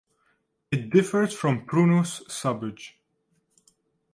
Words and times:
It 0.71 0.89
differs 0.89 1.31
from 1.31 1.67
"Prunus" 1.67 2.23
subg. 2.27 2.93